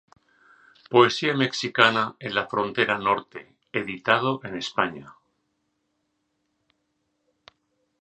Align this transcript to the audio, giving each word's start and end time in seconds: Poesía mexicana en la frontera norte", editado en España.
Poesía 0.89 1.33
mexicana 1.35 2.15
en 2.17 2.33
la 2.33 2.47
frontera 2.47 2.97
norte", 2.97 3.55
editado 3.71 4.39
en 4.43 4.57
España. 4.57 5.13